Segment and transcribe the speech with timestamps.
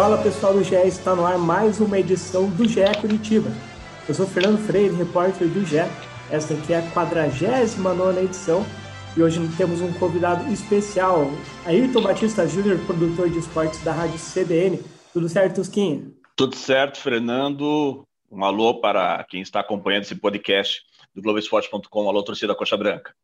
[0.00, 3.50] Fala pessoal do GE, está no ar mais uma edição do GE Curitiba.
[4.08, 5.76] Eu sou Fernando Freire, repórter do GE.
[6.30, 8.64] Esta aqui é a 49 edição
[9.14, 11.30] e hoje temos um convidado especial,
[11.66, 14.82] Ayrton Batista Júnior, produtor de esportes da Rádio CBN.
[15.12, 16.10] Tudo certo, Tusquinha?
[16.34, 18.02] Tudo certo, Fernando.
[18.32, 20.80] Um alô para quem está acompanhando esse podcast
[21.14, 23.14] do Globoesporte.com, alô torcida Coxa Branca.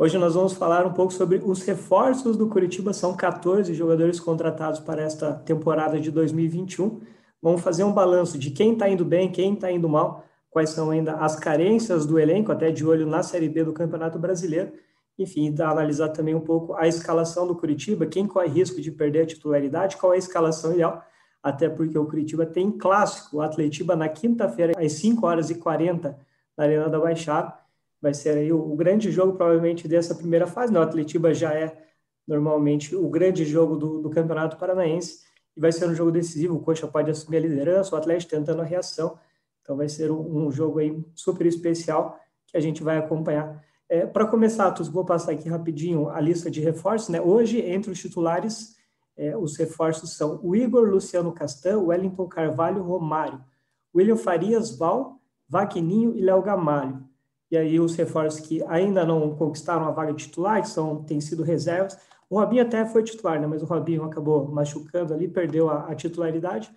[0.00, 2.92] Hoje nós vamos falar um pouco sobre os reforços do Curitiba.
[2.92, 7.00] São 14 jogadores contratados para esta temporada de 2021.
[7.42, 10.92] Vamos fazer um balanço de quem está indo bem, quem está indo mal, quais são
[10.92, 14.70] ainda as carências do elenco, até de olho na Série B do Campeonato Brasileiro.
[15.18, 19.26] Enfim, analisar também um pouco a escalação do Curitiba, quem corre risco de perder a
[19.26, 21.02] titularidade, qual é a escalação ideal,
[21.42, 26.16] até porque o Curitiba tem clássico, o Atletiba na quinta-feira, às 5 horas e 40
[26.56, 27.52] na Arena da Baixada
[28.00, 30.72] vai ser aí o, o, grande jogo provavelmente dessa primeira fase.
[30.72, 30.78] Né?
[30.78, 31.86] O Atletiba já é
[32.26, 35.20] normalmente o grande jogo do, do, Campeonato Paranaense
[35.56, 36.56] e vai ser um jogo decisivo.
[36.56, 39.18] O Coxa pode assumir a liderança, o Atlético tentando a reação.
[39.62, 43.62] Então vai ser um, um jogo aí super especial que a gente vai acompanhar.
[43.88, 47.08] É, Para começar, vou passar aqui rapidinho a lista de reforços.
[47.08, 47.20] Né?
[47.20, 48.76] Hoje, entre os titulares,
[49.16, 53.42] é, os reforços são o Igor Luciano Castan, Wellington Carvalho Romário,
[53.94, 55.18] William Farias Val,
[55.48, 57.07] Vaquininho e Léo Gamalho
[57.50, 61.42] e aí os reforços que ainda não conquistaram a vaga titular, que são, têm sido
[61.42, 61.98] reservas.
[62.28, 63.46] O Robinho até foi titular, né?
[63.46, 66.70] mas o Robinho acabou machucando ali, perdeu a, a titularidade.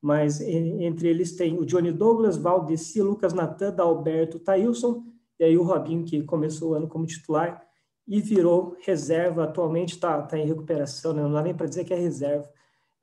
[0.00, 5.04] Mas entre eles tem o Johnny Douglas, Valdeci, Lucas Natan, Dalberto, Tailson,
[5.38, 7.62] e aí o Robinho, que começou o ano como titular
[8.06, 11.22] e virou reserva, atualmente está tá em recuperação, né?
[11.22, 12.48] não dá nem para dizer que é reserva.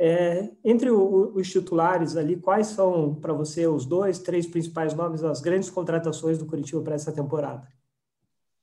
[0.01, 5.23] É, entre o, os titulares ali, quais são para você os dois, três principais nomes,
[5.25, 7.67] as grandes contratações do Curitiba para essa temporada?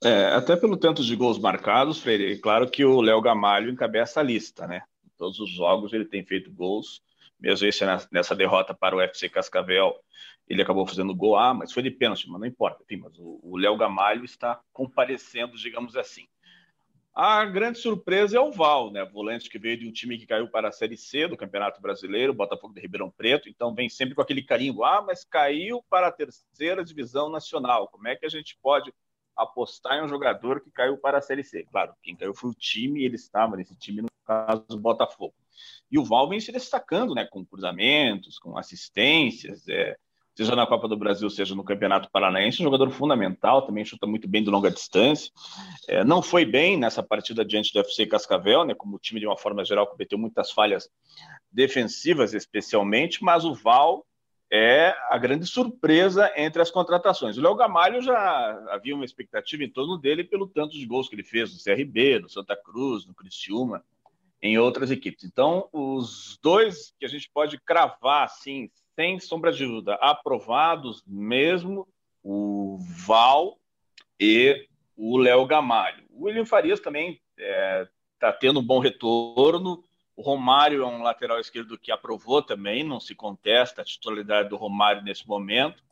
[0.03, 4.21] É, até pelo tanto de gols marcados, Freire, é claro que o Léo Gamalho encabeça
[4.21, 4.83] a lista, né?
[5.05, 7.03] Em todos os jogos ele tem feito gols,
[7.39, 9.95] mesmo esse nessa derrota para o FC Cascavel,
[10.49, 13.57] ele acabou fazendo gol, ah, mas foi de pênalti, mas não importa, enfim, mas o
[13.57, 16.27] Léo Gamalho está comparecendo, digamos assim.
[17.19, 19.03] A grande surpresa é o Val, né?
[19.03, 22.35] Volante que veio de um time que caiu para a Série C do Campeonato Brasileiro,
[22.35, 26.13] Botafogo de Ribeirão Preto, então vem sempre com aquele carinho, ah, mas caiu para a
[26.13, 27.89] terceira divisão nacional.
[27.89, 28.93] Como é que a gente pode
[29.35, 31.65] apostar em um jogador que caiu para a Série C?
[31.65, 35.35] Claro, quem caiu foi o time, ele estava nesse time, no caso do Botafogo.
[35.91, 37.25] E o Val vem se destacando, né?
[37.25, 39.97] Com cruzamentos, com assistências, é,
[40.37, 44.29] seja na Copa do Brasil, seja no Campeonato Paranaense, um jogador fundamental, também chuta muito
[44.29, 45.33] bem de longa distância.
[45.89, 49.27] É, não foi bem nessa partida diante do FC Cascavel, né, como o time, de
[49.27, 50.91] uma forma geral, cometeu muitas falhas
[51.51, 54.05] defensivas, especialmente, mas o Val
[54.53, 57.39] é a grande surpresa entre as contratações.
[57.39, 61.15] O Léo Gamalho já havia uma expectativa em torno dele pelo tanto de gols que
[61.15, 63.83] ele fez no CRB, no Santa Cruz, no Criciúma,
[64.43, 65.25] em outras equipes.
[65.25, 71.87] Então, os dois que a gente pode cravar assim, sem sombra de dúvida, aprovados mesmo
[72.25, 73.59] o Val
[74.19, 76.05] e o Léo Gamalho.
[76.11, 79.85] O William Farias também está é, tá tendo um bom retorno.
[80.17, 84.57] O Romário é um lateral esquerdo que aprovou também, não se contesta a titularidade do
[84.57, 85.85] Romário nesse momento.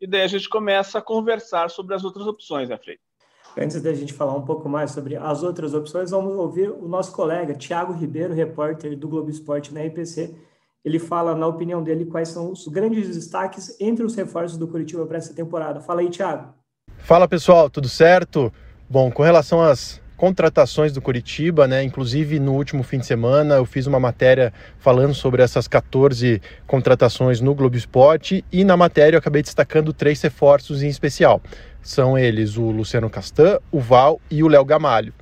[0.00, 2.98] E daí a gente começa a conversar sobre as outras opções, né, Frei?
[3.56, 7.12] Antes da gente falar um pouco mais sobre as outras opções, vamos ouvir o nosso
[7.12, 10.34] colega Tiago Ribeiro, repórter do Globo Esporte na RPC,
[10.84, 15.06] ele fala, na opinião dele, quais são os grandes destaques entre os reforços do Curitiba
[15.06, 15.80] para essa temporada.
[15.80, 16.54] Fala aí, Thiago.
[16.98, 18.52] Fala pessoal, tudo certo?
[18.88, 21.82] Bom, com relação às contratações do Curitiba, né?
[21.82, 27.40] Inclusive no último fim de semana eu fiz uma matéria falando sobre essas 14 contratações
[27.40, 31.40] no Globo Esporte e na matéria eu acabei destacando três reforços em especial.
[31.80, 35.14] São eles o Luciano Castan, o Val e o Léo Gamalho.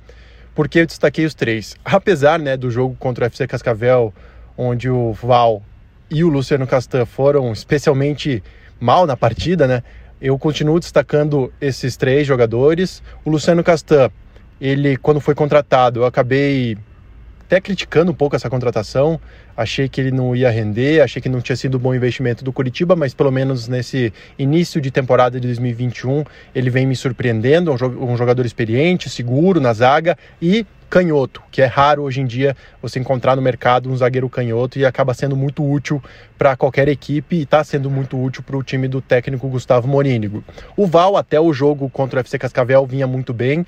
[0.53, 1.77] Por que eu destaquei os três?
[1.85, 4.13] Apesar né, do jogo contra o FC Cascavel
[4.61, 5.63] onde o Val
[6.11, 8.43] e o Luciano Castan foram especialmente
[8.77, 9.81] mal na partida, né?
[10.21, 13.01] Eu continuo destacando esses três jogadores.
[13.23, 14.11] O Luciano Castan,
[14.59, 16.77] ele quando foi contratado, eu acabei
[17.45, 19.17] até criticando um pouco essa contratação.
[19.55, 22.51] Achei que ele não ia render, achei que não tinha sido um bom investimento do
[22.51, 27.71] Curitiba, mas pelo menos nesse início de temporada de 2021 ele vem me surpreendendo.
[27.71, 32.99] Um jogador experiente, seguro na zaga e canhoto, que é raro hoje em dia você
[32.99, 36.03] encontrar no mercado um zagueiro canhoto e acaba sendo muito útil
[36.37, 40.43] para qualquer equipe e está sendo muito útil para o time do técnico Gustavo Morínigo.
[40.75, 43.65] O Val, até o jogo contra o FC Cascavel, vinha muito bem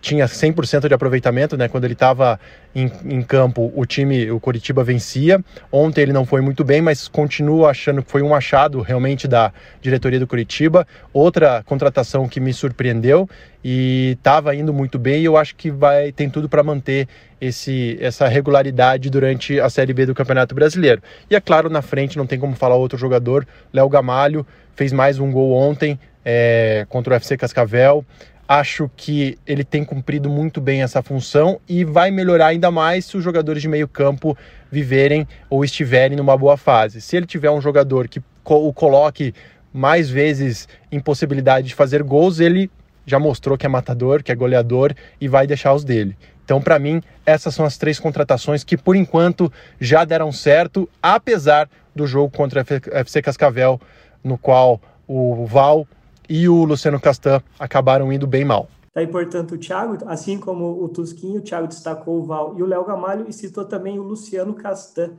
[0.00, 1.68] tinha 100% de aproveitamento, né?
[1.68, 2.38] Quando ele estava
[2.74, 5.42] em, em, campo, o time, o Coritiba vencia.
[5.70, 9.52] Ontem ele não foi muito bem, mas continuo achando que foi um achado realmente da
[9.80, 10.86] diretoria do Coritiba.
[11.12, 13.28] Outra contratação que me surpreendeu
[13.64, 17.06] e estava indo muito bem e eu acho que vai tem tudo para manter
[17.40, 21.02] esse, essa regularidade durante a Série B do Campeonato Brasileiro.
[21.30, 25.18] E é claro, na frente não tem como falar outro jogador, Léo Gamalho, fez mais
[25.18, 28.04] um gol ontem é, contra o FC Cascavel.
[28.52, 33.16] Acho que ele tem cumprido muito bem essa função e vai melhorar ainda mais se
[33.16, 34.36] os jogadores de meio campo
[34.70, 37.00] viverem ou estiverem numa boa fase.
[37.00, 39.34] Se ele tiver um jogador que o coloque
[39.72, 42.70] mais vezes em possibilidade de fazer gols, ele
[43.06, 46.14] já mostrou que é matador, que é goleador e vai deixar os dele.
[46.44, 49.50] Então, para mim, essas são as três contratações que, por enquanto,
[49.80, 53.80] já deram certo, apesar do jogo contra a FC Cascavel,
[54.22, 54.78] no qual
[55.08, 55.88] o Val
[56.28, 58.68] e o Luciano Castan acabaram indo bem mal.
[58.92, 62.62] Tá aí, portanto, o Thiago, assim como o Tusquinho, o Thiago destacou o Val e
[62.62, 65.16] o Léo Gamalho e citou também o Luciano Castan.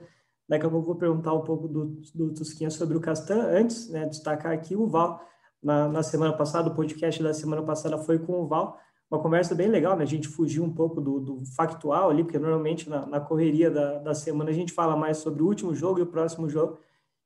[0.48, 3.48] Daqui a pouco vou perguntar um pouco do, do Tusquinha sobre o Castan.
[3.48, 5.20] Antes, né, destacar aqui o Val.
[5.62, 8.78] Na, na semana passada, o podcast da semana passada foi com o Val.
[9.10, 10.04] Uma conversa bem legal, né?
[10.04, 14.00] A gente fugiu um pouco do, do factual ali, porque normalmente na, na correria da,
[14.00, 16.78] da semana a gente fala mais sobre o último jogo e o próximo jogo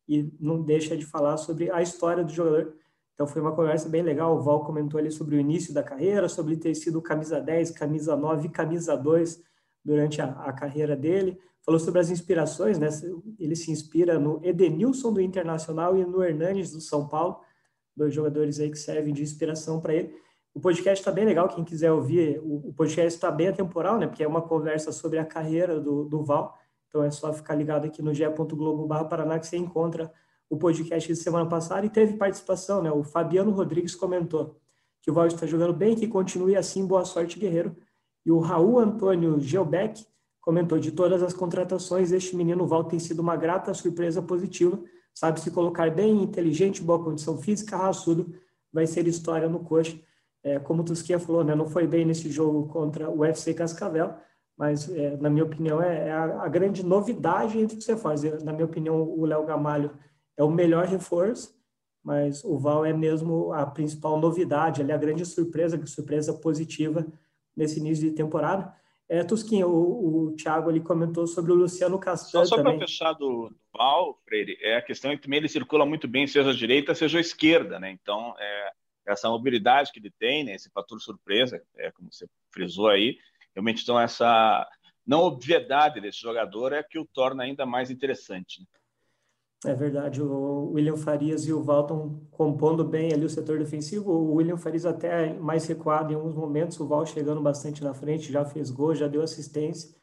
[0.07, 2.73] e não deixa de falar sobre a história do jogador
[3.17, 4.37] então foi uma conversa bem legal.
[4.37, 8.15] O Val comentou ali sobre o início da carreira, sobre ter sido camisa 10, camisa
[8.15, 9.41] 9 e camisa 2
[9.83, 11.35] durante a, a carreira dele.
[11.65, 12.89] Falou sobre as inspirações, né?
[13.39, 17.39] Ele se inspira no Edenilson do Internacional e no Hernanes do São Paulo,
[17.95, 20.13] dois jogadores aí que servem de inspiração para ele.
[20.53, 24.05] O podcast está bem legal, quem quiser ouvir, o, o podcast está bem atemporal, né?
[24.05, 26.55] Porque é uma conversa sobre a carreira do, do Val.
[26.87, 30.13] Então é só ficar ligado aqui no ge.globo/paraná que você encontra
[30.49, 32.91] o podcast de semana passada e teve participação, né?
[32.91, 34.57] O Fabiano Rodrigues comentou
[35.01, 37.75] que o Val está jogando bem, que continue assim, boa sorte, guerreiro.
[38.25, 40.05] E o Raul Antônio Gelbeck
[40.41, 44.79] comentou de todas as contratações, este menino Val tem sido uma grata surpresa positiva,
[45.13, 48.33] sabe se colocar bem, inteligente, boa condição física, raçudo,
[48.71, 49.99] vai ser história no coxa.
[50.43, 54.13] É, como o Tusquia falou, né, não foi bem nesse jogo contra o UFC Cascavel,
[54.57, 57.95] mas é, na minha opinião é, é a, a, grande novidade entre o que você
[57.95, 58.23] faz.
[58.43, 59.91] Na minha opinião, o Léo Gamalho
[60.37, 61.57] é o melhor reforço,
[62.03, 67.05] mas o Val é mesmo a principal novidade, ali a grande surpresa, surpresa positiva
[67.55, 68.73] nesse início de temporada.
[69.09, 73.13] É, Tusquinha, o, o Thiago ali comentou sobre o Luciano Castan Só, só para fechar
[73.13, 76.95] do, Val, Freire, é a questão que também ele circula muito bem, seja a direita,
[76.95, 77.91] seja a esquerda, né?
[77.91, 78.71] Então, é,
[79.05, 83.17] essa mobilidade que ele tem, né, esse fator surpresa, é, como você frisou aí,
[83.53, 84.67] realmente então essa
[85.05, 88.59] não obviedade desse jogador é que o torna ainda mais interessante.
[88.59, 88.67] Né?
[89.65, 94.11] É verdade, o William Farias e o Valton compondo bem ali o setor defensivo.
[94.11, 98.31] O William Farias até mais recuado em alguns momentos, o Val chegando bastante na frente,
[98.31, 99.95] já fez gol, já deu assistência.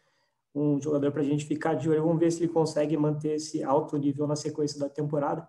[0.53, 3.63] Um jogador para a gente ficar de olho, vamos ver se ele consegue manter esse
[3.63, 5.47] alto nível na sequência da temporada.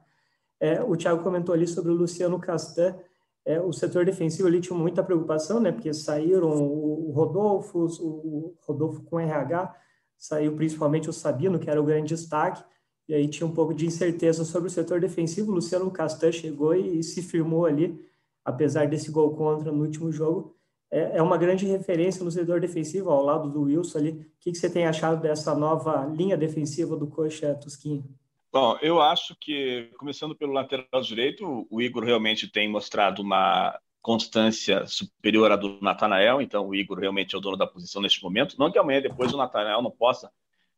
[0.60, 2.96] É, o Thiago comentou ali sobre o Luciano Castan.
[3.44, 5.72] É, o setor defensivo ali tinha muita preocupação, né?
[5.72, 9.76] Porque saíram o Rodolfo, o Rodolfo com RH,
[10.16, 12.64] saiu principalmente o Sabino, que era o grande destaque
[13.08, 15.52] e aí tinha um pouco de incerteza sobre o setor defensivo.
[15.52, 18.00] O Luciano Castan chegou e, se firmou ali,
[18.44, 20.56] apesar desse gol contra no último jogo.
[20.92, 24.12] É, é, uma grande referência no setor defensivo, ao lado do Wilson ali.
[24.12, 28.04] O que, que você tem achado dessa nova linha defensiva do Coxa Tusquinho?
[28.52, 34.86] Bom, eu acho que, começando pelo lateral direito, o Igor realmente tem mostrado uma constância
[34.86, 38.56] superior à do Natanael, então o Igor realmente é o dono da posição neste momento.
[38.58, 40.32] Não que amanhã depois o Natanael não possa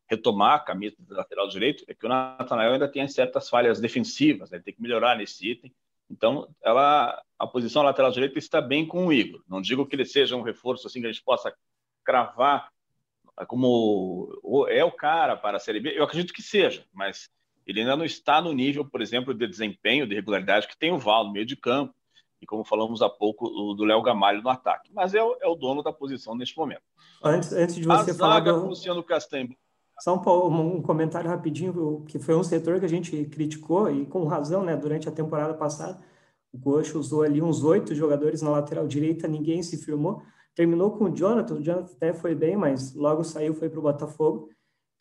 [0.09, 4.49] retomar a camisa do lateral direito, é que o Natanael ainda tem certas falhas defensivas,
[4.49, 4.59] né?
[4.59, 5.73] tem que melhorar nesse item.
[6.09, 9.43] Então, ela, a posição lateral direita está bem com o Igor.
[9.47, 11.53] Não digo que ele seja um reforço assim que a gente possa
[12.03, 12.71] cravar
[13.47, 14.33] como
[14.69, 15.93] é o cara para a Série B.
[15.95, 17.29] Eu acredito que seja, mas
[17.65, 20.97] ele ainda não está no nível, por exemplo, de desempenho, de regularidade que tem o
[20.97, 21.93] Val no meio de campo
[22.41, 24.91] e como falamos há pouco, o do Léo Gamalho no ataque.
[24.93, 26.83] Mas é o, é o dono da posição neste momento.
[27.23, 28.67] Antes, antes de você a falar zaga do...
[28.67, 29.55] Luciano Castanho
[29.99, 34.25] só um, um, comentário rapidinho, que foi um setor que a gente criticou, e com
[34.25, 35.99] razão, né, durante a temporada passada.
[36.53, 40.21] O Coxa usou ali uns oito jogadores na lateral direita, ninguém se firmou.
[40.55, 43.81] Terminou com o Jonathan, o Jonathan até foi bem, mas logo saiu, foi para o
[43.81, 44.49] Botafogo.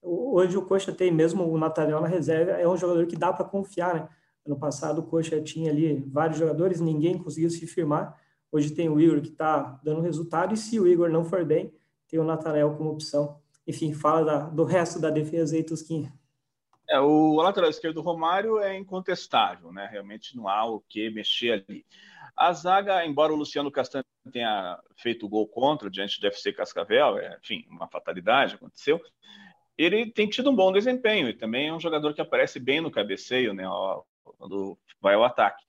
[0.02, 3.44] Hoje o Coxa tem mesmo o Nathaniel na reserva, é um jogador que dá para
[3.44, 4.08] confiar, né?
[4.46, 8.16] Ano passado o Coxa tinha ali vários jogadores, ninguém conseguiu se firmar.
[8.52, 11.72] Hoje tem o Igor que está dando resultado, e se o Igor não for bem,
[12.08, 16.12] tem o Nathaniel como opção enfim, fala da, do resto da defesa aí, Tusquinha.
[16.88, 19.88] É, o lateral esquerdo do Romário é incontestável, né?
[19.90, 21.84] Realmente não há o que mexer ali.
[22.36, 27.18] A zaga, embora o Luciano Castanho tenha feito o gol contra diante do FC Cascavel,
[27.18, 29.00] é, enfim, uma fatalidade aconteceu,
[29.76, 32.90] ele tem tido um bom desempenho e também é um jogador que aparece bem no
[32.90, 33.64] cabeceio, né,
[34.38, 35.64] quando vai ao ataque.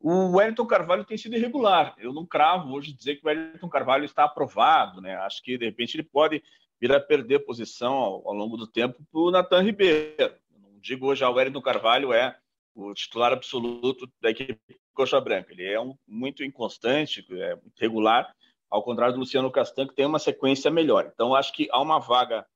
[0.00, 1.94] O Wellington Carvalho tem sido irregular.
[1.98, 5.16] Eu não cravo hoje dizer que o Wellington Carvalho está aprovado, né?
[5.16, 6.40] Acho que de repente ele pode
[6.80, 10.34] vir a perder posição ao, ao longo do tempo para o Natan Ribeiro.
[10.60, 12.36] Não digo hoje o Wellington Carvalho é
[12.74, 14.58] o titular absoluto da equipe
[14.94, 15.52] Coxa Branca.
[15.52, 18.32] Ele é um, muito inconstante, é muito regular,
[18.70, 21.10] ao contrário do Luciano Castan, que tem uma sequência melhor.
[21.12, 22.46] Então, acho que há uma vaga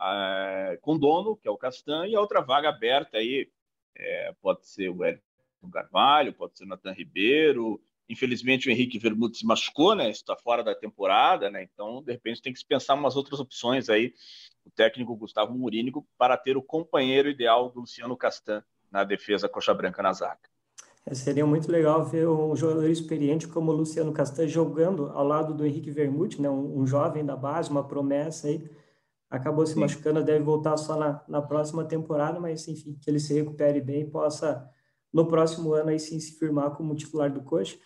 [0.00, 3.48] é, com dono, que é o Castan, e a outra vaga aberta aí
[3.96, 7.80] é, pode ser o Wellington Carvalho, pode ser o Natan Ribeiro.
[8.10, 10.10] Infelizmente, o Henrique Vermute se machucou, né?
[10.10, 11.62] Está fora da temporada, né?
[11.62, 14.12] Então, de repente, tem que se pensar umas outras opções aí.
[14.66, 19.72] O técnico Gustavo Murínico para ter o companheiro ideal do Luciano Castan na defesa coxa
[19.72, 20.40] branca na zaga.
[21.06, 25.54] É, seria muito legal ver um jogador experiente como o Luciano Castan jogando ao lado
[25.54, 26.50] do Henrique Vermute, né?
[26.50, 28.68] Um, um, jovem da base, uma promessa aí.
[29.30, 29.80] Acabou se Sim.
[29.80, 34.00] machucando, deve voltar só na, na próxima temporada, mas enfim, que ele se recupere bem
[34.00, 34.68] e possa
[35.12, 37.78] no próximo ano aí sim se firmar como titular do coxa.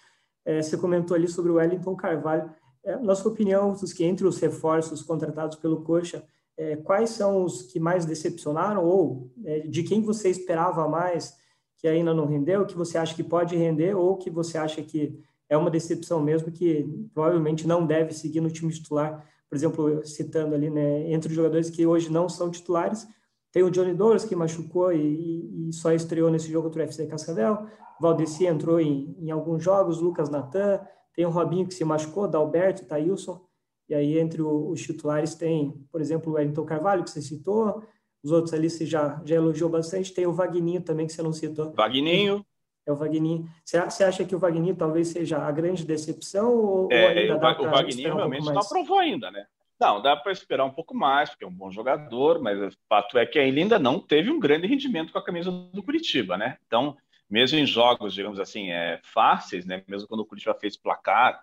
[0.44, 2.50] É, você comentou ali sobre o Wellington Carvalho.
[2.84, 6.22] É, na sua opinião, que entre os reforços contratados pelo coxa,
[6.56, 11.34] é, quais são os que mais decepcionaram ou é, de quem você esperava mais
[11.78, 15.18] que ainda não rendeu, que você acha que pode render ou que você acha que
[15.48, 19.26] é uma decepção mesmo que provavelmente não deve seguir no time titular?
[19.48, 23.06] Por exemplo, citando ali, né, entre os jogadores que hoje não são titulares,
[23.54, 27.06] tem o Johnny Douglas, que machucou e, e, só estreou nesse jogo contra o FC
[27.06, 27.68] Cascavel.
[28.00, 30.80] Valdeci entrou em, em alguns jogos, Lucas Natan.
[31.14, 33.40] Tem o Robinho, que se machucou, Dalberto, Thailson.
[33.88, 37.80] E aí, entre os titulares, tem, por exemplo, o Wellington Carvalho, que você citou.
[38.24, 40.12] Os outros ali você já, já elogiou bastante.
[40.12, 41.72] Tem o Vagninho também, que você não citou.
[41.76, 42.44] Vagninho.
[42.84, 43.48] É o Vagninho.
[43.64, 46.52] Você, você acha que o Vagninho talvez seja a grande decepção?
[46.52, 49.46] Ou, é, ou ainda o, dá o Vagninho realmente um não aprovou ainda, né?
[49.80, 53.18] Não, dá para esperar um pouco mais, porque é um bom jogador, mas o fato
[53.18, 56.58] é que ele ainda não teve um grande rendimento com a camisa do Curitiba, né?
[56.66, 56.96] Então,
[57.28, 59.82] mesmo em jogos, digamos assim, é, fáceis, né?
[59.88, 61.42] Mesmo quando o Curitiba fez placar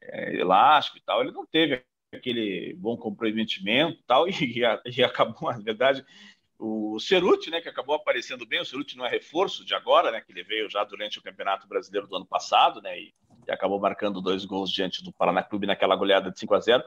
[0.00, 4.62] é, elástico e tal, ele não teve aquele bom comprometimento e tal, e,
[4.96, 6.04] e acabou, na verdade,
[6.58, 10.20] o Ceruti, né, que acabou aparecendo bem, o Ceruti não é reforço de agora, né,
[10.20, 13.12] que ele veio já durante o Campeonato Brasileiro do ano passado, né, e
[13.46, 16.84] e acabou marcando dois gols diante do Paraná Clube naquela goleada de 5 a 0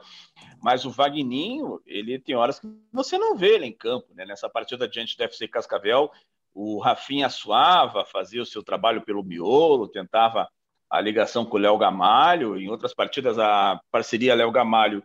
[0.62, 4.06] Mas o Vagninho, ele tem horas que você não vê ele em campo.
[4.14, 4.24] Né?
[4.24, 6.10] Nessa partida diante do FC Cascavel,
[6.54, 10.48] o Rafinha suava, fazia o seu trabalho pelo miolo, tentava
[10.88, 12.58] a ligação com o Léo Gamalho.
[12.58, 15.02] Em outras partidas, a parceria Léo Gamalho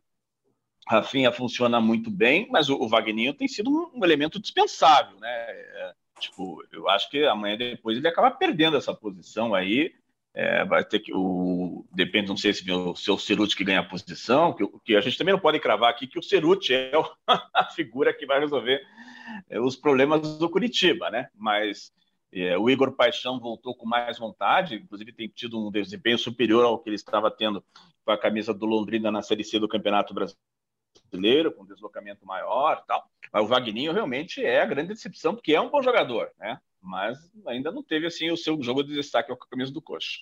[0.88, 5.30] Rafinha funciona muito bem, mas o, o tem sido um, um elemento dispensável, né?
[5.30, 9.94] É, tipo, eu acho que amanhã depois ele acaba perdendo essa posição aí
[10.34, 13.88] é, vai ter que o depende não sei se o seu Ceruti que ganha a
[13.88, 16.92] posição que, que a gente também não pode cravar aqui que o Ceruti é
[17.54, 18.82] a figura que vai resolver
[19.50, 21.30] é, os problemas do Curitiba né?
[21.36, 21.92] Mas
[22.32, 26.80] é, o Igor Paixão voltou com mais vontade inclusive tem tido um desempenho superior ao
[26.80, 27.64] que ele estava tendo
[28.06, 33.06] com a camisa do Londrina na Série C do Campeonato Brasileiro com deslocamento maior tal.
[33.34, 37.18] Mas o Vagninho realmente é a grande decepção porque é um bom jogador né mas
[37.48, 40.20] ainda não teve assim o seu jogo de destaque com a camisa do Coxa.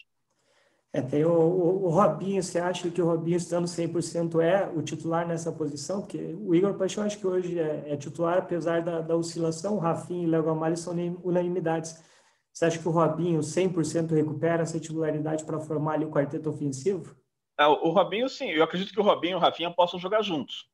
[0.92, 4.82] É, tem o, o, o, Robinho, você acha que o Robinho estando 100% é o
[4.82, 6.02] titular nessa posição?
[6.02, 9.80] Porque o Igor Paixão acho que hoje é, é titular, apesar da, da, oscilação, o
[9.80, 12.04] Rafinha e o Léo Gamalho são unanimidades.
[12.52, 17.16] Você acha que o Robinho 100% recupera essa titularidade para formar ali o quarteto ofensivo?
[17.58, 18.50] É, o Robinho, sim.
[18.50, 20.68] Eu acredito que o Robinho e o Rafinha possam jogar juntos,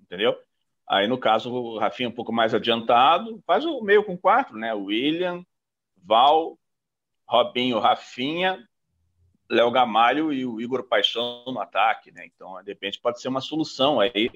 [0.00, 0.36] entendeu?
[0.90, 4.74] Aí, no caso, o Rafinha um pouco mais adiantado, faz o meio com quatro, né?
[4.74, 5.46] William,
[5.96, 6.58] Val,
[7.28, 8.68] Robinho, Rafinha,
[9.48, 12.26] Léo Gamalho e o Igor Paixão no ataque, né?
[12.26, 14.32] Então, de repente, pode ser uma solução aí.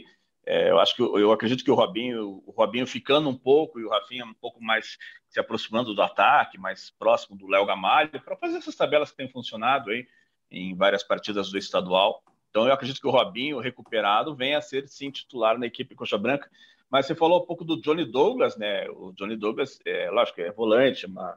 [0.47, 3.85] É, eu acho que eu acredito que o Robinho, o Robinho ficando um pouco e
[3.85, 4.97] o Rafinha um pouco mais
[5.29, 9.29] se aproximando do ataque, mais próximo do Léo Gamalho, para fazer essas tabelas que têm
[9.29, 10.07] funcionado aí
[10.49, 12.23] em várias partidas do estadual.
[12.55, 16.17] Então, eu acredito que o Robinho, recuperado, venha a ser, sim, titular na equipe Coxa
[16.17, 16.49] Branca.
[16.89, 18.89] Mas você falou um pouco do Johnny Douglas, né?
[18.91, 21.37] O Johnny Douglas, é, lógico, é volante, uma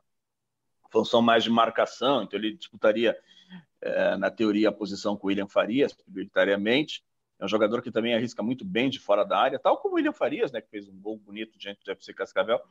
[0.92, 3.18] função mais de marcação, então ele disputaria,
[3.82, 7.04] é, na teoria, a posição com o William Farias, prioritariamente.
[7.40, 9.98] É um jogador que também arrisca muito bem de fora da área, tal como o
[9.98, 12.62] William Farias, né, que fez um gol bonito diante do FC Cascavel,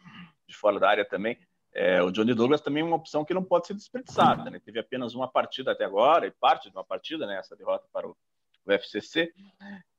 [0.46, 1.36] de fora da área também.
[1.72, 4.48] É, o Johnny Douglas também é uma opção que não pode ser desperdiçada.
[4.48, 4.60] Né?
[4.60, 8.06] Teve apenas uma partida até agora, e parte de uma partida, né, essa derrota para
[8.06, 8.16] o
[8.66, 9.32] o FCC,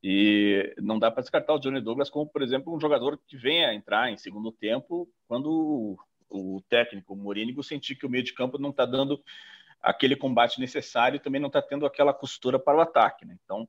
[0.03, 3.73] e não dá para descartar o Johnny Douglas como, por exemplo, um jogador que venha
[3.73, 5.97] entrar em segundo tempo quando
[6.29, 9.21] o, técnico, o Morínigo, sentir que o meio de campo não está dando
[9.81, 13.25] aquele combate necessário e também não está tendo aquela costura para o ataque.
[13.25, 13.37] Né?
[13.43, 13.67] Então,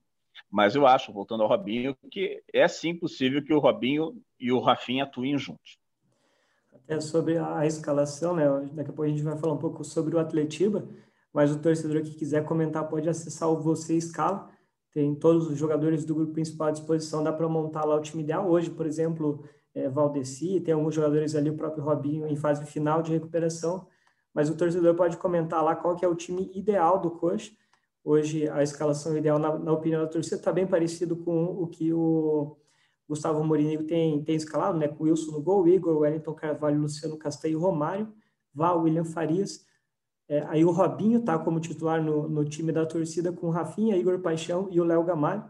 [0.51, 4.61] mas eu acho, voltando ao Robinho, que é sim possível que o Robinho e o
[4.61, 5.79] Rafinha atuem juntos.
[6.73, 8.45] Até sobre a escalação, né?
[8.73, 10.89] Daqui a pouco a gente vai falar um pouco sobre o Atletiba,
[11.33, 14.51] mas o torcedor que quiser comentar pode acessar o Você Escala.
[14.93, 18.23] Tem todos os jogadores do grupo principal à disposição, dá para montar lá o time
[18.23, 18.49] ideal.
[18.49, 23.03] Hoje, por exemplo, é, Valdeci, tem alguns jogadores ali, o próprio Robinho, em fase final
[23.03, 23.87] de recuperação.
[24.33, 27.53] Mas o torcedor pode comentar lá qual que é o time ideal do Coxa
[28.05, 31.93] Hoje, a escalação ideal, na, na opinião da torcida, está bem parecido com o que
[31.93, 32.57] o
[33.07, 34.89] Gustavo Mourinho tem, tem escalado, né?
[34.89, 38.11] Com Wilson no gol, Igor, Wellington Carvalho, Luciano Castanho Romário,
[38.55, 39.67] Val, William Farias.
[40.29, 43.97] É, aí o Robinho está como titular no, no time da torcida com o Rafinha,
[43.97, 45.45] Igor Paixão e o Léo Gamalho.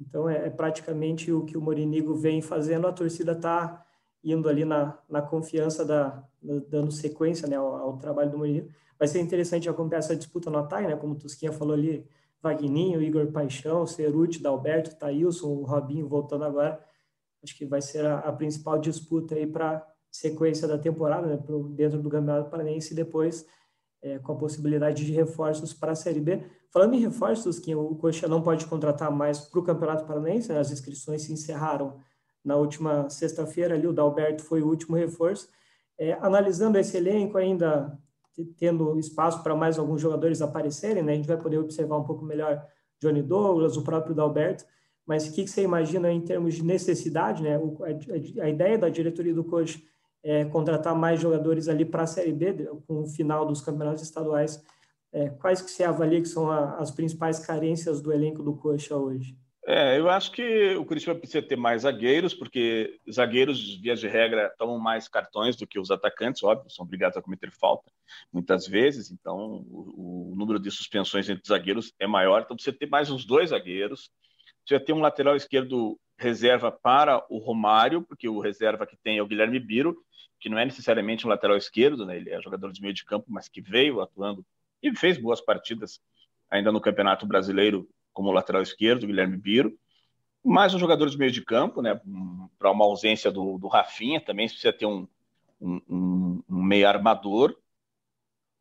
[0.00, 3.84] Então é, é, praticamente o que o Morinigo vem fazendo, a torcida está
[4.22, 6.22] indo ali na, na confiança, da,
[6.68, 8.68] dando sequência né, ao, ao trabalho do Morinigo.
[8.98, 10.94] Vai ser interessante acompanhar essa disputa no ataque, né?
[10.94, 12.06] Como o Tusquinha falou ali,
[12.42, 16.78] Vagninho, Igor Paixão, Ceruti, Dalberto, Thailson, o Robinho voltando agora.
[17.42, 21.36] Acho que vai ser a, a principal disputa aí para sequência da temporada, né?
[21.38, 23.46] Pro, dentro do Campeonato Paranense e depois
[24.02, 26.42] é, com a possibilidade de reforços para a Série B.
[26.72, 30.58] Falando em reforços, que o Coxa não pode contratar mais para o Campeonato Paranaense, né?
[30.58, 32.00] as inscrições se encerraram
[32.44, 35.48] na última sexta-feira, ali o Dalberto foi o último reforço.
[35.98, 37.98] É, analisando esse elenco ainda
[38.56, 41.12] tendo espaço para mais alguns jogadores aparecerem, né?
[41.12, 42.64] A gente vai poder observar um pouco melhor
[43.00, 44.64] Johnny Douglas, o próprio Dalberto,
[45.06, 47.58] mas o que, que você imagina em termos de necessidade, né?
[47.58, 49.84] O, a, a, ideia da diretoria do coach
[50.22, 54.62] é contratar mais jogadores ali para a Série B, com o final dos campeonatos estaduais.
[55.12, 58.96] É, quais que você avalia que são a, as principais carências do elenco do Coxa
[58.96, 59.36] hoje?
[59.66, 64.52] É, eu acho que o Curitiba precisa ter mais zagueiros, porque zagueiros, via de regra,
[64.58, 67.90] tomam mais cartões do que os atacantes, óbvio, são obrigados a cometer falta
[68.32, 72.88] muitas vezes, então o, o número de suspensões entre zagueiros é maior, então precisa ter
[72.88, 74.10] mais uns dois zagueiros,
[74.64, 79.22] precisa ter um lateral esquerdo reserva para o Romário, porque o reserva que tem é
[79.22, 80.04] o Guilherme Biro,
[80.38, 82.18] que não é necessariamente um lateral esquerdo, né?
[82.18, 84.44] ele é jogador de meio de campo, mas que veio atuando
[84.82, 86.00] e fez boas partidas
[86.50, 89.78] ainda no Campeonato Brasileiro como lateral esquerdo, Guilherme Biro,
[90.44, 91.98] mais um jogador de meio de campo, né,
[92.58, 95.06] para uma ausência do, do Rafinha, também precisa ter um,
[95.60, 97.56] um, um meio armador,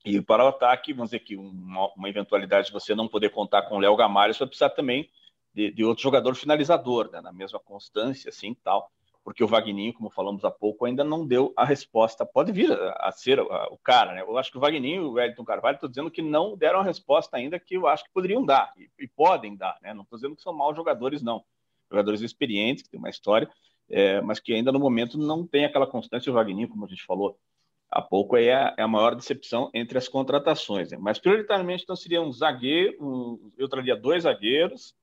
[0.05, 3.63] e para o ataque, vamos dizer que uma, uma, eventualidade de você não poder contar
[3.63, 5.09] com o Léo Gamalho, você vai precisar também
[5.53, 8.91] de, de outro jogador finalizador, né, na mesma constância, assim, tal
[9.29, 12.25] porque o Vagninho, como falamos há pouco, ainda não deu a resposta.
[12.25, 14.21] Pode vir a, a ser a, o cara, né?
[14.21, 16.83] Eu acho que o Vagninho e o Wellington Carvalho estão dizendo que não deram a
[16.83, 19.93] resposta ainda que eu acho que poderiam dar, e, e podem dar, né?
[19.93, 21.43] Não estou dizendo que são maus jogadores, não.
[21.91, 23.47] Jogadores experientes, que têm uma história,
[23.87, 26.31] é, mas que ainda no momento não tem aquela constância.
[26.31, 27.37] O Vagninho, como a gente falou
[27.91, 30.91] há pouco, é a, é a maior decepção entre as contratações.
[30.91, 30.97] Né?
[30.99, 34.95] Mas prioritariamente então seria um zagueiro, um, eu traria dois zagueiros,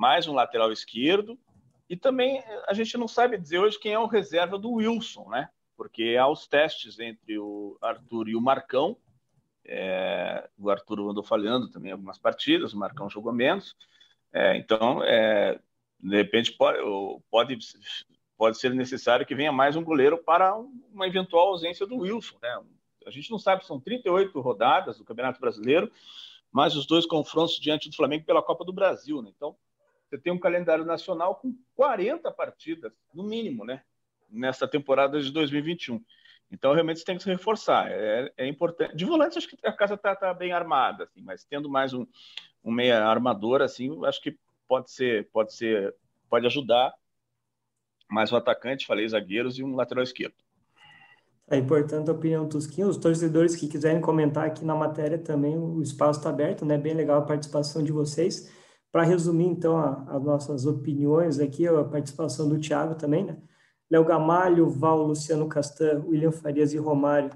[0.00, 1.38] mais um lateral esquerdo,
[1.86, 5.50] e também a gente não sabe dizer hoje quem é o reserva do Wilson, né?
[5.76, 8.96] Porque há os testes entre o Arthur e o Marcão.
[9.62, 13.76] É, o Arthur andou falhando também algumas partidas, o Marcão jogou menos.
[14.32, 15.60] É, então, é,
[15.98, 16.78] de repente, pode,
[17.30, 17.58] pode,
[18.38, 22.38] pode ser necessário que venha mais um goleiro para uma eventual ausência do Wilson.
[22.40, 22.62] Né?
[23.06, 25.92] A gente não sabe, são 38 rodadas do Campeonato Brasileiro,
[26.50, 29.20] mais os dois confrontos diante do Flamengo pela Copa do Brasil.
[29.20, 29.30] Né?
[29.36, 29.54] Então,
[30.10, 33.82] você tem um calendário nacional com 40 partidas, no mínimo, né?
[34.28, 36.02] Nessa temporada de 2021.
[36.50, 37.88] Então, realmente, você tem que se reforçar.
[37.88, 38.96] É, é importante.
[38.96, 42.04] De volante, acho que a casa está tá bem armada, assim, mas tendo mais um,
[42.64, 45.94] um meia armador, assim, acho que pode ser, pode ser,
[46.28, 46.92] pode ajudar.
[48.10, 50.34] Mais um atacante, falei, zagueiros e um lateral esquerdo.
[51.48, 52.88] É importante a opinião Tusquinho.
[52.88, 56.76] Os torcedores que quiserem comentar aqui na matéria também, o espaço está aberto, né?
[56.76, 58.50] Bem legal a participação de vocês.
[58.92, 63.36] Para resumir, então, as nossas opiniões aqui, a participação do Thiago também, né?
[63.90, 67.30] Léo Gamalho, Val, Luciano Castan, William Farias e Romário,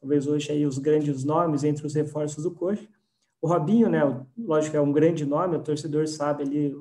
[0.00, 2.88] talvez hoje aí os grandes nomes entre os reforços do Coxa.
[3.40, 4.00] O Robinho, né,
[4.36, 6.76] lógico, é um grande nome, o torcedor sabe ali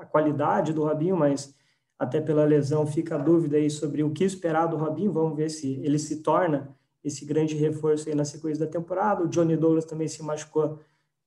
[0.00, 1.54] a qualidade do Robinho, mas
[1.98, 5.48] até pela lesão fica a dúvida aí sobre o que esperar do Robinho, vamos ver
[5.50, 9.24] se ele se torna esse grande reforço aí na sequência da temporada.
[9.24, 10.78] O Johnny Douglas também se machucou,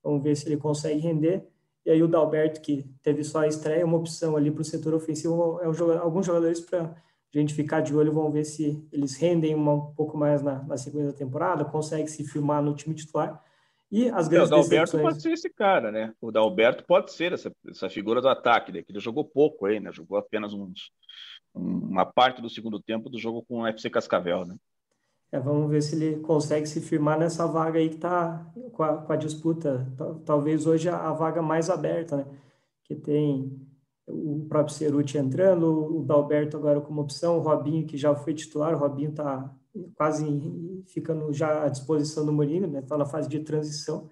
[0.03, 1.47] vamos ver se ele consegue render.
[1.85, 4.93] E aí o Dalberto, que teve só a estreia, uma opção ali para o setor
[4.93, 8.87] ofensivo, é um jogador, alguns jogadores para a gente ficar de olho, vão ver se
[8.91, 12.75] eles rendem uma, um pouco mais na, na sequência da temporada, consegue se firmar no
[12.75, 13.43] time titular.
[13.91, 16.13] E as grandes é, o Dalberto pode ser esse cara, né?
[16.19, 18.81] O Dalberto pode ser essa, essa figura do ataque, né?
[18.81, 19.91] que ele jogou pouco aí, né?
[19.91, 20.91] Jogou apenas uns,
[21.53, 24.55] uma parte do segundo tempo do jogo com o FC Cascavel, né?
[25.33, 29.13] É, vamos ver se ele consegue se firmar nessa vaga aí que está com, com
[29.13, 29.91] a, disputa.
[30.23, 32.25] Talvez hoje a, a, vaga mais aberta, né?
[32.83, 33.59] Que tem
[34.07, 38.75] o próprio Ceruti entrando, o Dalberto agora como opção, o Robinho que já foi titular,
[38.75, 39.51] o Robinho está
[39.95, 40.23] quase
[40.85, 42.81] ficando já à disposição do Mourinho, né?
[42.81, 44.07] Está na fase de transição.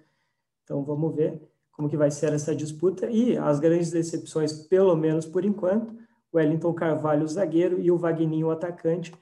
[0.64, 5.24] Então vamos ver como que vai ser essa disputa e as grandes decepções, pelo menos
[5.24, 5.94] por enquanto,
[6.32, 9.12] o Wellington Carvalho, o zagueiro, e o Vagninho, o atacante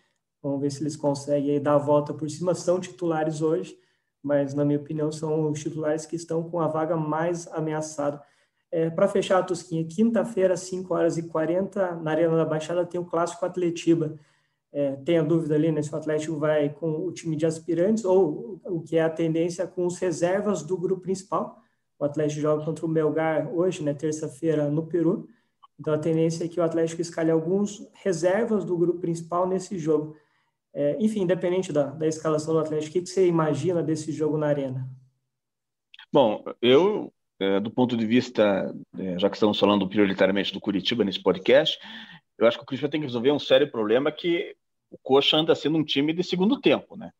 [0.42, 2.54] Vamos ver se eles conseguem dar a volta por cima.
[2.54, 3.78] São titulares hoje,
[4.22, 8.22] mas, na minha opinião, são os titulares que estão com a vaga mais ameaçada.
[8.70, 13.00] É, Para fechar a Tosquinha, quinta-feira, 5 horas e 40, na Arena da Baixada, tem
[13.00, 14.18] o Clássico Atletiba.
[14.72, 18.04] É, tem a dúvida ali né, se o Atlético vai com o time de aspirantes
[18.04, 21.60] ou o que é a tendência com os reservas do grupo principal.
[21.98, 25.28] O Atlético joga contra o Melgar hoje, né, terça-feira, no Peru.
[25.78, 30.14] Então a tendência é que o Atlético escalhe alguns reservas do grupo principal nesse jogo.
[30.72, 34.46] É, enfim, independente da, da escalação do Atlético, o que, você imagina desse jogo na
[34.46, 34.88] Arena?
[36.12, 41.04] Bom, eu, é, do ponto de vista, é, já que estamos falando prioritariamente do Curitiba
[41.04, 41.78] nesse podcast,
[42.38, 44.56] eu acho que o Curitiba tem que resolver um sério problema que
[44.90, 47.12] o Coxa anda sendo um time de segundo tempo, né?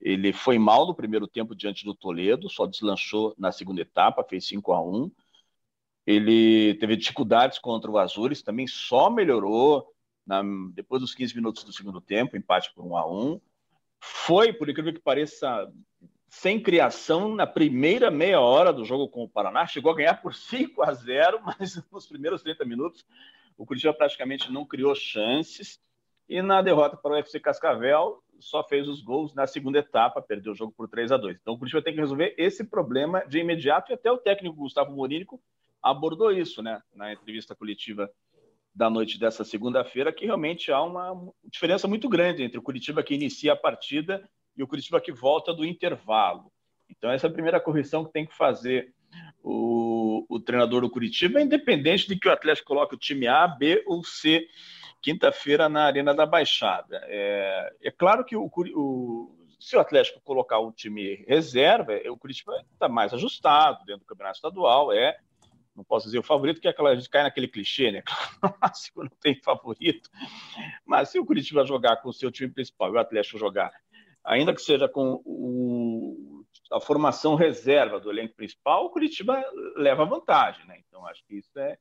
[0.00, 4.46] Ele foi mal no primeiro tempo diante do Toledo, só deslanchou na segunda etapa, fez
[4.46, 5.10] 5 a 1
[6.06, 9.92] Ele teve dificuldades contra o Azures, também só melhorou
[10.28, 10.42] na,
[10.74, 13.40] depois dos 15 minutos do segundo tempo, empate por 1 a 1
[13.98, 15.72] Foi, por incrível que pareça,
[16.28, 19.66] sem criação na primeira meia hora do jogo com o Paraná.
[19.66, 23.06] Chegou a ganhar por 5 a 0 mas nos primeiros 30 minutos
[23.56, 25.80] o Curitiba praticamente não criou chances.
[26.28, 30.52] E na derrota para o FC Cascavel, só fez os gols na segunda etapa, perdeu
[30.52, 33.38] o jogo por 3 a 2 Então o Curitiba tem que resolver esse problema de
[33.38, 35.40] imediato, e até o técnico Gustavo Morínico
[35.82, 38.10] abordou isso né, na entrevista coletiva
[38.78, 43.12] da noite dessa segunda-feira, que realmente há uma diferença muito grande entre o Curitiba que
[43.12, 44.22] inicia a partida
[44.56, 46.52] e o Curitiba que volta do intervalo.
[46.88, 48.94] Então, essa é a primeira correção que tem que fazer
[49.42, 53.82] o, o treinador do Curitiba, independente de que o Atlético coloque o time A, B
[53.84, 54.46] ou C,
[55.02, 57.00] quinta-feira na Arena da Baixada.
[57.08, 62.64] É, é claro que o, o, se o Atlético colocar o time reserva, o Curitiba
[62.72, 65.18] está mais ajustado dentro do Campeonato Estadual, é
[65.78, 68.02] não posso dizer o favorito, porque é aquela, a gente cai naquele clichê, né?
[68.60, 70.10] Clássico não tem favorito.
[70.84, 73.72] Mas se o Curitiba jogar com o seu time principal e o Atlético jogar,
[74.24, 79.40] ainda que seja com o, a formação reserva do elenco principal, o Curitiba
[79.76, 80.80] leva vantagem, né?
[80.88, 81.78] Então acho que isso é,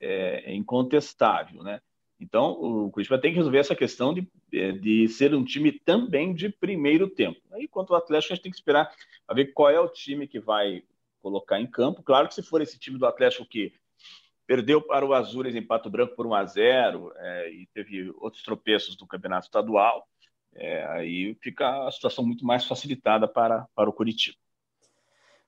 [0.00, 1.82] é, é incontestável, né?
[2.18, 4.26] Então, o Curitiba tem que resolver essa questão de,
[4.80, 7.40] de ser um time também de primeiro tempo.
[7.52, 8.90] Aí, quanto ao Atlético, a gente tem que esperar
[9.28, 10.82] a ver qual é o time que vai
[11.24, 12.02] colocar em campo.
[12.02, 13.72] Claro que se for esse time do Atlético que
[14.46, 18.42] perdeu para o Azures em Pato Branco por 1 a 0 é, e teve outros
[18.42, 20.06] tropeços do campeonato estadual,
[20.54, 24.36] é, aí fica a situação muito mais facilitada para, para o Curitiba.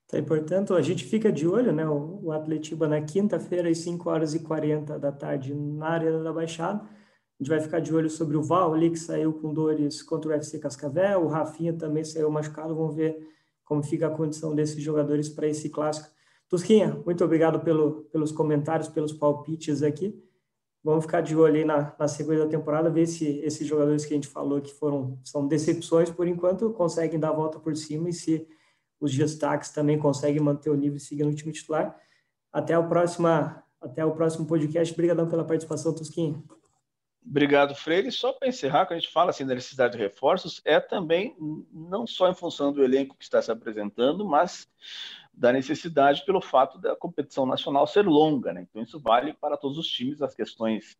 [0.08, 1.86] Tá, portanto, a gente fica de olho, né?
[1.86, 6.32] O, o Atletiba na quinta-feira, às 5 horas e 40 da tarde, na Arena da
[6.32, 6.80] Baixada.
[6.82, 10.30] A gente vai ficar de olho sobre o Val ali, que saiu com dores contra
[10.30, 11.22] o UFC Cascavel.
[11.22, 12.74] O Rafinha também saiu machucado.
[12.74, 13.18] Vamos ver
[13.66, 16.08] como fica a condição desses jogadores para esse clássico.
[16.48, 20.18] Tusquinha, muito obrigado pelo, pelos comentários, pelos palpites aqui.
[20.82, 24.14] Vamos ficar de olho aí na, na sequência da temporada, ver se esses jogadores que
[24.14, 28.08] a gente falou que foram são decepções por enquanto conseguem dar a volta por cima
[28.08, 28.46] e se
[29.00, 32.00] os destaques também conseguem manter o nível e seguir no time titular.
[32.52, 33.26] Até o próximo,
[33.80, 34.94] até o próximo podcast.
[34.94, 36.40] Obrigadão pela participação, Tusquinha.
[37.28, 38.12] Obrigado, Freire.
[38.12, 41.34] Só para encerrar, quando a gente fala assim da necessidade de reforços, é também
[41.72, 44.70] não só em função do elenco que está se apresentando, mas
[45.34, 48.52] da necessidade pelo fato da competição nacional ser longa.
[48.52, 48.66] Né?
[48.70, 50.96] Então, isso vale para todos os times, as questões,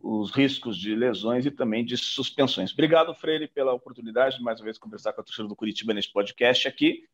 [0.00, 2.72] os riscos de lesões e também de suspensões.
[2.72, 6.12] Obrigado, Freire, pela oportunidade de mais uma vez conversar com a torcida do Curitiba neste
[6.12, 7.04] podcast aqui.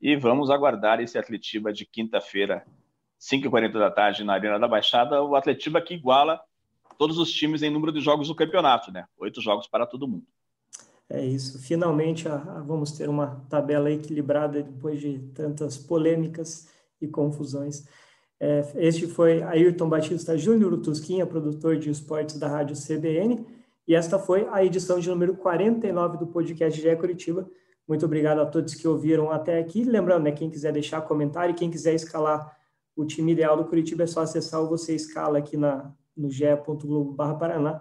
[0.00, 2.66] E vamos aguardar esse Atletiba de quinta-feira,
[3.20, 5.22] 5h40 da tarde, na Arena da Baixada.
[5.22, 6.40] O Atletiba que iguala
[6.98, 9.06] todos os times em número de jogos do campeonato, né?
[9.18, 10.26] Oito jogos para todo mundo.
[11.08, 11.58] É isso.
[11.60, 12.26] Finalmente
[12.66, 16.68] vamos ter uma tabela equilibrada depois de tantas polêmicas
[17.00, 17.86] e confusões.
[18.40, 23.44] É, este foi Ayrton Batista Júnior, Tusquinha, produtor de esportes da Rádio CBN,
[23.86, 27.48] e esta foi a edição de número 49 do podcast GE Curitiba.
[27.88, 29.82] Muito obrigado a todos que ouviram até aqui.
[29.82, 32.54] Lembrando, né, quem quiser deixar comentário, quem quiser escalar
[32.94, 37.80] o time ideal do Curitiba, é só acessar o Você Escala aqui na, no ge.globo.paraná.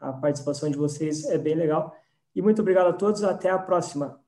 [0.00, 1.94] A participação de vocês é bem legal.
[2.34, 3.22] E muito obrigado a todos.
[3.22, 4.20] Até a próxima.